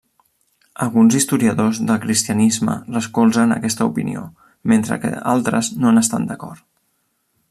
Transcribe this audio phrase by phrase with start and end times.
[0.85, 4.25] Alguns historiadors del cristianisme recolzen aquesta opinió,
[4.73, 6.67] mentre que altres no n'estan d'acord.